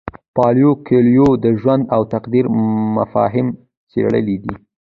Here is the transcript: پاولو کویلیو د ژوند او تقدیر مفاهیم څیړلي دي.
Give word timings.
پاولو 0.35 0.71
کویلیو 0.85 1.27
د 1.43 1.45
ژوند 1.61 1.83
او 1.95 2.01
تقدیر 2.13 2.45
مفاهیم 2.95 3.47
څیړلي 3.91 4.35
دي. 4.43 4.53